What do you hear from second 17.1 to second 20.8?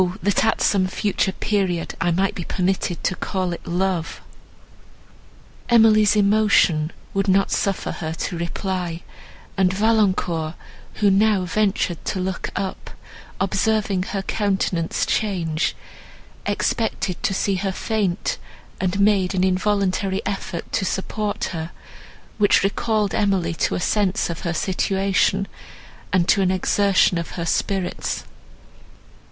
to see her faint, and made an involuntary effort